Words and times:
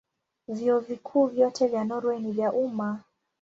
Vyuo 0.47 0.79
Vikuu 0.79 1.25
vyote 1.27 1.67
vya 1.67 1.83
Norwei 1.83 2.19
ni 2.19 2.31
vya 2.31 2.53
umma. 2.53 2.99